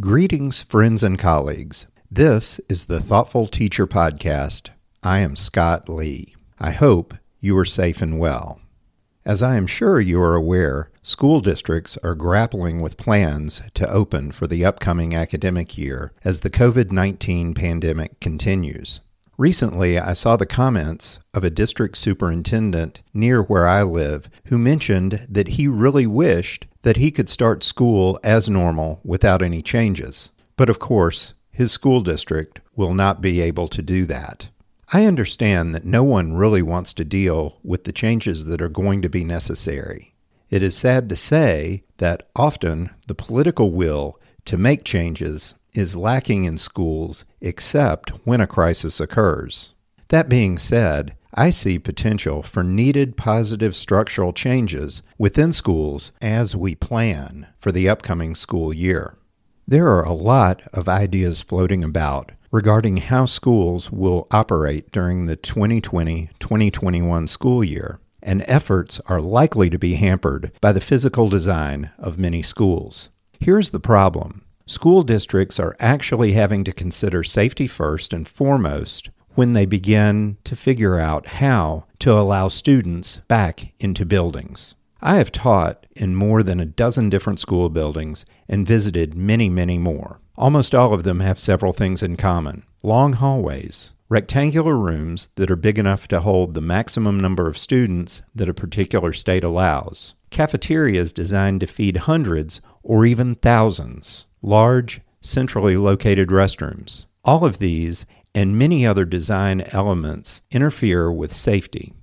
Greetings, 0.00 0.62
friends 0.62 1.02
and 1.02 1.18
colleagues. 1.18 1.86
This 2.10 2.58
is 2.66 2.86
the 2.86 2.98
Thoughtful 2.98 3.46
Teacher 3.46 3.86
Podcast. 3.86 4.70
I 5.02 5.18
am 5.18 5.36
Scott 5.36 5.86
Lee. 5.86 6.34
I 6.58 6.70
hope 6.70 7.12
you 7.40 7.58
are 7.58 7.66
safe 7.66 8.00
and 8.00 8.18
well. 8.18 8.58
As 9.26 9.42
I 9.42 9.56
am 9.56 9.66
sure 9.66 10.00
you 10.00 10.18
are 10.22 10.34
aware, 10.34 10.90
school 11.02 11.40
districts 11.40 11.98
are 12.02 12.14
grappling 12.14 12.80
with 12.80 12.96
plans 12.96 13.60
to 13.74 13.86
open 13.86 14.32
for 14.32 14.46
the 14.46 14.64
upcoming 14.64 15.14
academic 15.14 15.76
year 15.76 16.14
as 16.24 16.40
the 16.40 16.48
COVID 16.48 16.90
19 16.90 17.52
pandemic 17.52 18.18
continues. 18.18 19.00
Recently, 19.36 19.98
I 19.98 20.14
saw 20.14 20.38
the 20.38 20.46
comments 20.46 21.20
of 21.34 21.44
a 21.44 21.50
district 21.50 21.98
superintendent 21.98 23.02
near 23.12 23.42
where 23.42 23.66
I 23.66 23.82
live 23.82 24.30
who 24.46 24.56
mentioned 24.56 25.26
that 25.28 25.48
he 25.48 25.68
really 25.68 26.06
wished 26.06 26.66
that 26.82 26.96
he 26.96 27.10
could 27.10 27.28
start 27.28 27.62
school 27.62 28.18
as 28.22 28.48
normal 28.48 29.00
without 29.04 29.42
any 29.42 29.62
changes. 29.62 30.32
But 30.56 30.68
of 30.68 30.78
course, 30.78 31.34
his 31.50 31.72
school 31.72 32.00
district 32.00 32.60
will 32.76 32.94
not 32.94 33.20
be 33.20 33.40
able 33.40 33.68
to 33.68 33.82
do 33.82 34.04
that. 34.06 34.48
I 34.92 35.06
understand 35.06 35.74
that 35.74 35.84
no 35.84 36.04
one 36.04 36.34
really 36.34 36.62
wants 36.62 36.92
to 36.94 37.04
deal 37.04 37.58
with 37.62 37.84
the 37.84 37.92
changes 37.92 38.44
that 38.46 38.60
are 38.60 38.68
going 38.68 39.00
to 39.02 39.08
be 39.08 39.24
necessary. 39.24 40.14
It 40.50 40.62
is 40.62 40.76
sad 40.76 41.08
to 41.08 41.16
say 41.16 41.84
that 41.96 42.28
often 42.36 42.90
the 43.06 43.14
political 43.14 43.70
will 43.70 44.20
to 44.44 44.58
make 44.58 44.84
changes 44.84 45.54
is 45.72 45.96
lacking 45.96 46.44
in 46.44 46.58
schools 46.58 47.24
except 47.40 48.10
when 48.26 48.40
a 48.40 48.46
crisis 48.46 49.00
occurs. 49.00 49.72
That 50.08 50.28
being 50.28 50.58
said, 50.58 51.16
I 51.34 51.48
see 51.48 51.78
potential 51.78 52.42
for 52.42 52.62
needed 52.62 53.16
positive 53.16 53.74
structural 53.74 54.34
changes 54.34 55.00
within 55.16 55.52
schools 55.52 56.12
as 56.20 56.54
we 56.54 56.74
plan 56.74 57.46
for 57.58 57.72
the 57.72 57.88
upcoming 57.88 58.34
school 58.34 58.72
year. 58.72 59.16
There 59.66 59.88
are 59.88 60.04
a 60.04 60.12
lot 60.12 60.60
of 60.74 60.90
ideas 60.90 61.40
floating 61.40 61.82
about 61.82 62.32
regarding 62.50 62.98
how 62.98 63.24
schools 63.24 63.90
will 63.90 64.26
operate 64.30 64.92
during 64.92 65.24
the 65.24 65.36
2020 65.36 66.28
2021 66.38 67.26
school 67.26 67.64
year, 67.64 67.98
and 68.22 68.44
efforts 68.46 69.00
are 69.06 69.22
likely 69.22 69.70
to 69.70 69.78
be 69.78 69.94
hampered 69.94 70.52
by 70.60 70.72
the 70.72 70.82
physical 70.82 71.30
design 71.30 71.92
of 71.98 72.18
many 72.18 72.42
schools. 72.42 73.08
Here's 73.40 73.70
the 73.70 73.80
problem 73.80 74.44
school 74.66 75.00
districts 75.02 75.58
are 75.58 75.76
actually 75.80 76.32
having 76.32 76.62
to 76.64 76.72
consider 76.72 77.24
safety 77.24 77.66
first 77.66 78.12
and 78.12 78.28
foremost 78.28 79.08
when 79.34 79.52
they 79.52 79.66
begin 79.66 80.36
to 80.44 80.56
figure 80.56 80.98
out 80.98 81.26
how 81.26 81.84
to 81.98 82.12
allow 82.12 82.48
students 82.48 83.18
back 83.28 83.72
into 83.78 84.04
buildings. 84.04 84.74
I 85.00 85.16
have 85.16 85.32
taught 85.32 85.86
in 85.96 86.14
more 86.14 86.42
than 86.42 86.60
a 86.60 86.64
dozen 86.64 87.10
different 87.10 87.40
school 87.40 87.68
buildings 87.68 88.24
and 88.48 88.66
visited 88.66 89.14
many, 89.14 89.48
many 89.48 89.78
more. 89.78 90.20
Almost 90.36 90.74
all 90.74 90.94
of 90.94 91.02
them 91.02 91.20
have 91.20 91.38
several 91.38 91.72
things 91.72 92.02
in 92.02 92.16
common 92.16 92.64
long 92.84 93.12
hallways, 93.14 93.92
rectangular 94.08 94.76
rooms 94.76 95.28
that 95.36 95.50
are 95.50 95.56
big 95.56 95.78
enough 95.78 96.08
to 96.08 96.20
hold 96.20 96.52
the 96.52 96.60
maximum 96.60 97.18
number 97.18 97.48
of 97.48 97.56
students 97.56 98.22
that 98.34 98.48
a 98.48 98.54
particular 98.54 99.12
state 99.12 99.44
allows, 99.44 100.14
cafeterias 100.30 101.12
designed 101.12 101.60
to 101.60 101.66
feed 101.66 101.96
hundreds 101.96 102.60
or 102.82 103.06
even 103.06 103.36
thousands, 103.36 104.26
large, 104.42 105.00
centrally 105.20 105.76
located 105.76 106.28
restrooms. 106.28 107.06
All 107.24 107.44
of 107.44 107.58
these 107.58 108.04
and 108.34 108.58
many 108.58 108.86
other 108.86 109.04
design 109.04 109.62
elements 109.72 110.42
interfere 110.50 111.10
with 111.10 111.34
safety. 111.34 111.94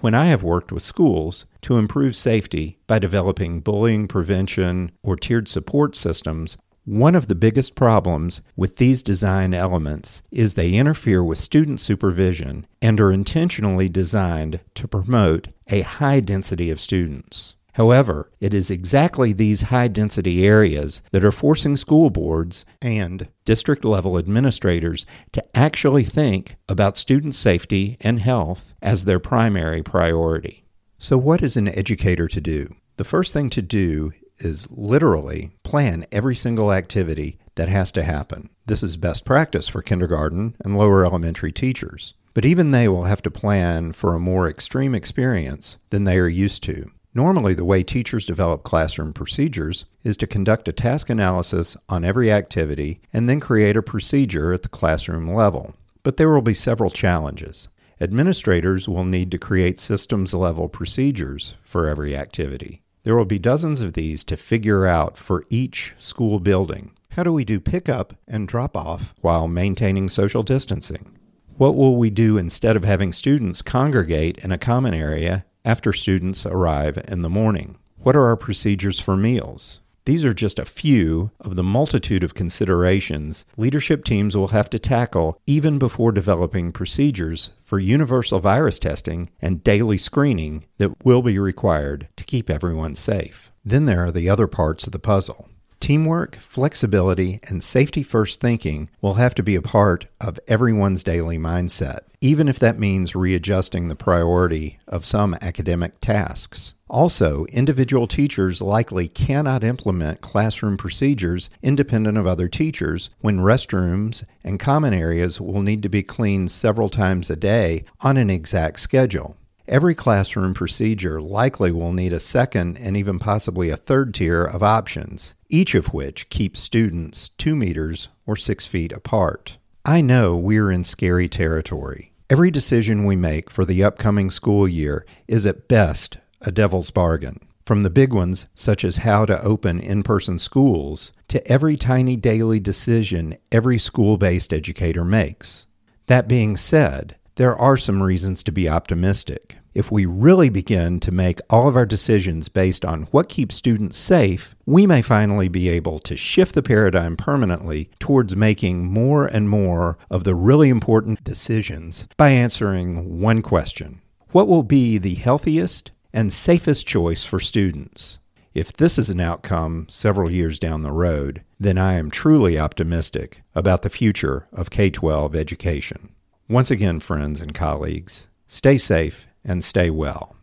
When 0.00 0.14
I 0.14 0.26
have 0.26 0.42
worked 0.42 0.70
with 0.70 0.82
schools 0.82 1.46
to 1.62 1.78
improve 1.78 2.14
safety 2.14 2.78
by 2.86 2.98
developing 2.98 3.60
bullying 3.60 4.06
prevention 4.06 4.92
or 5.02 5.16
tiered 5.16 5.48
support 5.48 5.96
systems, 5.96 6.56
one 6.84 7.16
of 7.16 7.26
the 7.26 7.34
biggest 7.34 7.74
problems 7.74 8.42
with 8.54 8.76
these 8.76 9.02
design 9.02 9.52
elements 9.52 10.22
is 10.30 10.54
they 10.54 10.74
interfere 10.74 11.24
with 11.24 11.38
student 11.38 11.80
supervision 11.80 12.64
and 12.80 13.00
are 13.00 13.10
intentionally 13.10 13.88
designed 13.88 14.60
to 14.76 14.86
promote 14.86 15.48
a 15.68 15.80
high 15.80 16.20
density 16.20 16.70
of 16.70 16.80
students. 16.80 17.55
However, 17.76 18.30
it 18.40 18.54
is 18.54 18.70
exactly 18.70 19.34
these 19.34 19.68
high 19.68 19.88
density 19.88 20.46
areas 20.46 21.02
that 21.12 21.22
are 21.22 21.30
forcing 21.30 21.76
school 21.76 22.08
boards 22.08 22.64
and 22.80 23.28
district 23.44 23.84
level 23.84 24.16
administrators 24.16 25.04
to 25.32 25.44
actually 25.54 26.02
think 26.02 26.56
about 26.70 26.96
student 26.96 27.34
safety 27.34 27.98
and 28.00 28.18
health 28.18 28.72
as 28.80 29.04
their 29.04 29.20
primary 29.20 29.82
priority. 29.82 30.64
So, 30.96 31.18
what 31.18 31.42
is 31.42 31.58
an 31.58 31.68
educator 31.68 32.28
to 32.28 32.40
do? 32.40 32.74
The 32.96 33.04
first 33.04 33.34
thing 33.34 33.50
to 33.50 33.60
do 33.60 34.12
is 34.38 34.70
literally 34.70 35.50
plan 35.62 36.06
every 36.10 36.34
single 36.34 36.72
activity 36.72 37.38
that 37.56 37.68
has 37.68 37.92
to 37.92 38.04
happen. 38.04 38.48
This 38.64 38.82
is 38.82 38.96
best 38.96 39.26
practice 39.26 39.68
for 39.68 39.82
kindergarten 39.82 40.56
and 40.64 40.78
lower 40.78 41.04
elementary 41.04 41.52
teachers. 41.52 42.14
But 42.32 42.46
even 42.46 42.70
they 42.70 42.88
will 42.88 43.04
have 43.04 43.20
to 43.22 43.30
plan 43.30 43.92
for 43.92 44.14
a 44.14 44.18
more 44.18 44.48
extreme 44.48 44.94
experience 44.94 45.76
than 45.90 46.04
they 46.04 46.18
are 46.18 46.26
used 46.26 46.62
to. 46.64 46.90
Normally, 47.16 47.54
the 47.54 47.64
way 47.64 47.82
teachers 47.82 48.26
develop 48.26 48.62
classroom 48.62 49.14
procedures 49.14 49.86
is 50.04 50.18
to 50.18 50.26
conduct 50.26 50.68
a 50.68 50.72
task 50.72 51.08
analysis 51.08 51.74
on 51.88 52.04
every 52.04 52.30
activity 52.30 53.00
and 53.10 53.26
then 53.26 53.40
create 53.40 53.74
a 53.74 53.80
procedure 53.80 54.52
at 54.52 54.60
the 54.60 54.68
classroom 54.68 55.26
level. 55.32 55.74
But 56.02 56.18
there 56.18 56.28
will 56.28 56.42
be 56.42 56.52
several 56.52 56.90
challenges. 56.90 57.68
Administrators 58.02 58.86
will 58.86 59.06
need 59.06 59.30
to 59.30 59.38
create 59.38 59.80
systems 59.80 60.34
level 60.34 60.68
procedures 60.68 61.54
for 61.64 61.88
every 61.88 62.14
activity. 62.14 62.82
There 63.04 63.16
will 63.16 63.24
be 63.24 63.38
dozens 63.38 63.80
of 63.80 63.94
these 63.94 64.22
to 64.24 64.36
figure 64.36 64.84
out 64.84 65.16
for 65.16 65.42
each 65.48 65.94
school 65.98 66.38
building. 66.38 66.90
How 67.12 67.22
do 67.22 67.32
we 67.32 67.46
do 67.46 67.60
pickup 67.60 68.12
and 68.28 68.46
drop 68.46 68.76
off 68.76 69.14
while 69.22 69.48
maintaining 69.48 70.10
social 70.10 70.42
distancing? 70.42 71.16
What 71.56 71.76
will 71.76 71.96
we 71.96 72.10
do 72.10 72.36
instead 72.36 72.76
of 72.76 72.84
having 72.84 73.14
students 73.14 73.62
congregate 73.62 74.36
in 74.36 74.52
a 74.52 74.58
common 74.58 74.92
area 74.92 75.46
after 75.66 75.92
students 75.92 76.46
arrive 76.46 76.96
in 77.08 77.20
the 77.22 77.28
morning. 77.28 77.76
What 77.98 78.16
are 78.16 78.26
our 78.26 78.36
procedures 78.36 79.00
for 79.00 79.16
meals? 79.16 79.80
These 80.04 80.24
are 80.24 80.32
just 80.32 80.60
a 80.60 80.64
few 80.64 81.32
of 81.40 81.56
the 81.56 81.64
multitude 81.64 82.22
of 82.22 82.32
considerations 82.32 83.44
leadership 83.56 84.04
teams 84.04 84.36
will 84.36 84.48
have 84.48 84.70
to 84.70 84.78
tackle 84.78 85.40
even 85.48 85.80
before 85.80 86.12
developing 86.12 86.70
procedures 86.70 87.50
for 87.64 87.80
universal 87.80 88.38
virus 88.38 88.78
testing 88.78 89.28
and 89.42 89.64
daily 89.64 89.98
screening 89.98 90.64
that 90.78 91.04
will 91.04 91.22
be 91.22 91.40
required 91.40 92.06
to 92.14 92.22
keep 92.22 92.48
everyone 92.48 92.94
safe. 92.94 93.50
Then 93.64 93.86
there 93.86 94.04
are 94.04 94.12
the 94.12 94.30
other 94.30 94.46
parts 94.46 94.86
of 94.86 94.92
the 94.92 95.00
puzzle. 95.00 95.48
Teamwork, 95.80 96.36
flexibility, 96.36 97.38
and 97.44 97.62
safety 97.62 98.02
first 98.02 98.40
thinking 98.40 98.88
will 99.00 99.14
have 99.14 99.34
to 99.34 99.42
be 99.42 99.54
a 99.54 99.62
part 99.62 100.06
of 100.20 100.40
everyone's 100.48 101.04
daily 101.04 101.38
mindset, 101.38 102.00
even 102.20 102.48
if 102.48 102.58
that 102.58 102.78
means 102.78 103.14
readjusting 103.14 103.88
the 103.88 103.94
priority 103.94 104.78
of 104.88 105.04
some 105.04 105.34
academic 105.40 106.00
tasks. 106.00 106.74
Also, 106.88 107.44
individual 107.46 108.06
teachers 108.06 108.62
likely 108.62 109.08
cannot 109.08 109.64
implement 109.64 110.20
classroom 110.20 110.76
procedures 110.76 111.50
independent 111.62 112.16
of 112.16 112.26
other 112.26 112.48
teachers 112.48 113.10
when 113.20 113.40
restrooms 113.40 114.24
and 114.44 114.60
common 114.60 114.94
areas 114.94 115.40
will 115.40 115.62
need 115.62 115.82
to 115.82 115.88
be 115.88 116.02
cleaned 116.02 116.50
several 116.50 116.88
times 116.88 117.28
a 117.28 117.36
day 117.36 117.84
on 118.00 118.16
an 118.16 118.30
exact 118.30 118.78
schedule. 118.78 119.36
Every 119.68 119.96
classroom 119.96 120.54
procedure 120.54 121.20
likely 121.20 121.72
will 121.72 121.92
need 121.92 122.12
a 122.12 122.20
second 122.20 122.78
and 122.78 122.96
even 122.96 123.18
possibly 123.18 123.68
a 123.68 123.76
third 123.76 124.14
tier 124.14 124.44
of 124.44 124.62
options, 124.62 125.34
each 125.48 125.74
of 125.74 125.92
which 125.92 126.28
keeps 126.28 126.60
students 126.60 127.30
two 127.30 127.56
meters 127.56 128.08
or 128.26 128.36
six 128.36 128.68
feet 128.68 128.92
apart. 128.92 129.58
I 129.84 130.02
know 130.02 130.36
we're 130.36 130.70
in 130.70 130.84
scary 130.84 131.28
territory. 131.28 132.12
Every 132.30 132.52
decision 132.52 133.04
we 133.04 133.16
make 133.16 133.50
for 133.50 133.64
the 133.64 133.82
upcoming 133.82 134.30
school 134.30 134.68
year 134.68 135.04
is 135.26 135.46
at 135.46 135.66
best 135.66 136.18
a 136.40 136.52
devil's 136.52 136.92
bargain. 136.92 137.40
From 137.64 137.82
the 137.82 137.90
big 137.90 138.12
ones, 138.12 138.46
such 138.54 138.84
as 138.84 138.98
how 138.98 139.24
to 139.26 139.42
open 139.42 139.80
in 139.80 140.04
person 140.04 140.38
schools, 140.38 141.10
to 141.26 141.44
every 141.50 141.76
tiny 141.76 142.14
daily 142.14 142.60
decision 142.60 143.36
every 143.50 143.78
school 143.78 144.16
based 144.16 144.52
educator 144.52 145.04
makes. 145.04 145.66
That 146.06 146.28
being 146.28 146.56
said, 146.56 147.16
there 147.36 147.56
are 147.56 147.76
some 147.76 148.02
reasons 148.02 148.42
to 148.44 148.52
be 148.52 148.68
optimistic. 148.68 149.58
If 149.76 149.92
we 149.92 150.06
really 150.06 150.48
begin 150.48 151.00
to 151.00 151.12
make 151.12 151.38
all 151.50 151.68
of 151.68 151.76
our 151.76 151.84
decisions 151.84 152.48
based 152.48 152.82
on 152.82 153.02
what 153.10 153.28
keeps 153.28 153.56
students 153.56 153.98
safe, 153.98 154.56
we 154.64 154.86
may 154.86 155.02
finally 155.02 155.48
be 155.48 155.68
able 155.68 155.98
to 155.98 156.16
shift 156.16 156.54
the 156.54 156.62
paradigm 156.62 157.14
permanently 157.14 157.90
towards 157.98 158.34
making 158.34 158.86
more 158.86 159.26
and 159.26 159.50
more 159.50 159.98
of 160.08 160.24
the 160.24 160.34
really 160.34 160.70
important 160.70 161.22
decisions 161.22 162.08
by 162.16 162.30
answering 162.30 163.20
one 163.20 163.42
question 163.42 164.00
What 164.30 164.48
will 164.48 164.62
be 164.62 164.96
the 164.96 165.16
healthiest 165.16 165.90
and 166.10 166.32
safest 166.32 166.86
choice 166.86 167.24
for 167.24 167.38
students? 167.38 168.18
If 168.54 168.72
this 168.72 168.98
is 168.98 169.10
an 169.10 169.20
outcome 169.20 169.88
several 169.90 170.30
years 170.30 170.58
down 170.58 170.84
the 170.84 170.90
road, 170.90 171.42
then 171.60 171.76
I 171.76 171.96
am 171.96 172.10
truly 172.10 172.58
optimistic 172.58 173.42
about 173.54 173.82
the 173.82 173.90
future 173.90 174.48
of 174.54 174.70
K 174.70 174.88
12 174.88 175.36
education. 175.36 176.14
Once 176.48 176.70
again, 176.70 176.98
friends 176.98 177.42
and 177.42 177.52
colleagues, 177.52 178.28
stay 178.48 178.78
safe 178.78 179.26
and 179.46 179.64
stay 179.64 179.88
well. 179.88 180.36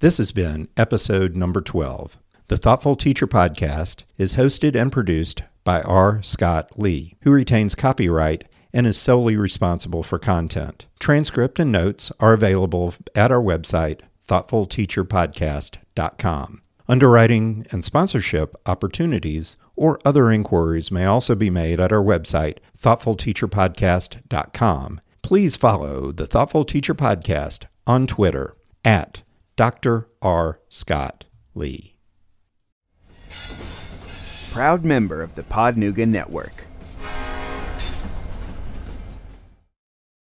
This 0.00 0.16
has 0.16 0.32
been 0.32 0.66
episode 0.76 1.36
number 1.36 1.60
12. 1.60 2.18
The 2.48 2.56
Thoughtful 2.56 2.96
Teacher 2.96 3.28
Podcast 3.28 4.02
is 4.18 4.34
hosted 4.34 4.74
and 4.74 4.90
produced 4.90 5.42
by 5.62 5.80
R. 5.82 6.20
Scott 6.22 6.76
Lee, 6.76 7.14
who 7.22 7.30
retains 7.30 7.74
copyright 7.74 8.44
and 8.72 8.86
is 8.86 8.96
solely 8.98 9.36
responsible 9.36 10.02
for 10.02 10.18
content. 10.18 10.86
Transcript 10.98 11.58
and 11.58 11.70
notes 11.70 12.10
are 12.18 12.32
available 12.32 12.94
at 13.14 13.30
our 13.30 13.40
website, 13.40 14.00
thoughtfulteacherpodcast.com. 14.28 16.60
Underwriting 16.86 17.66
and 17.70 17.82
sponsorship 17.82 18.54
opportunities 18.66 19.56
or 19.76 19.98
other 20.04 20.30
inquiries 20.30 20.90
may 20.90 21.06
also 21.06 21.34
be 21.34 21.48
made 21.48 21.80
at 21.80 21.92
our 21.92 22.02
website, 22.02 22.58
thoughtfulteacherpodcast.com. 22.78 25.00
Please 25.22 25.56
follow 25.56 26.12
the 26.12 26.26
Thoughtful 26.26 26.66
Teacher 26.66 26.94
Podcast 26.94 27.64
on 27.86 28.06
Twitter 28.06 28.56
at 28.84 29.22
Dr. 29.56 30.08
R. 30.22 30.60
Scott 30.68 31.24
Lee. 31.54 31.98
Proud 34.52 34.84
member 34.84 35.22
of 35.22 35.34
the 35.34 35.42
Podnuga 35.42 36.06
Network. 36.06 36.64